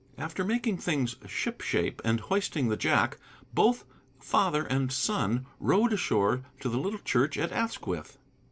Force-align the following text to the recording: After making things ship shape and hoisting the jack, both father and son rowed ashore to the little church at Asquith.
After 0.17 0.43
making 0.43 0.79
things 0.79 1.15
ship 1.27 1.61
shape 1.61 2.01
and 2.03 2.21
hoisting 2.21 2.69
the 2.69 2.75
jack, 2.75 3.19
both 3.53 3.85
father 4.19 4.63
and 4.63 4.91
son 4.91 5.45
rowed 5.59 5.93
ashore 5.93 6.41
to 6.61 6.69
the 6.69 6.79
little 6.79 7.01
church 7.05 7.37
at 7.37 7.51
Asquith. 7.51 8.17